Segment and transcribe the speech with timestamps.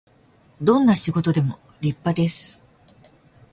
[0.59, 2.59] どんな仕事でも立派です